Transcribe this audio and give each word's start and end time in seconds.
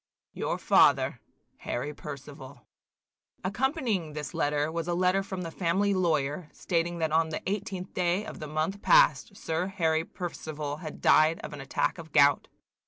"Your 0.33 0.57
father, 0.57 1.19
"HARRY 1.57 1.93
PERCIVAL." 1.93 2.65
Accompanying 3.43 4.13
this 4.13 4.33
letter 4.33 4.71
was 4.71 4.87
a 4.87 4.95
letter 4.95 5.21
from 5.21 5.43
the 5.43 5.51
family 5.51 5.93
lawyer, 5.93 6.49
stating 6.53 6.97
that 6.97 7.11
on 7.11 7.29
the 7.29 7.41
18th 7.41 7.93
day 7.93 8.25
of 8.25 8.39
the 8.39 8.47
month 8.47 8.81
past 8.81 9.37
Sir 9.37 9.67
Harry 9.67 10.03
Percival 10.03 10.77
had 10.77 11.01
died 11.01 11.39
of 11.41 11.53
an 11.53 11.61
attack 11.61 11.99
of 11.99 12.11
gout. 12.11 12.47